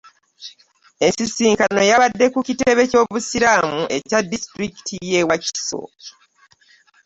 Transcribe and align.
Ensisinkano 1.05 1.81
yabadde 1.89 2.25
ku 2.33 2.39
kitebe 2.47 2.83
ky'obusiraamu 2.91 3.79
ekya 3.97 4.19
disitulikiti 4.29 4.95
y'e 5.11 5.21
Wakiso 5.29 5.81